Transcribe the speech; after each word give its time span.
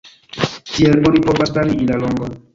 Tiel 0.71 0.97
oni 1.11 1.23
povas 1.29 1.55
varii 1.61 1.89
la 1.93 2.03
longon. 2.07 2.37